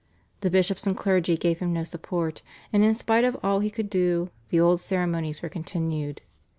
[0.39, 2.41] The bishops and clergy gave him no support,
[2.73, 6.21] and in spite of all he could do "the old ceremonies" were continued.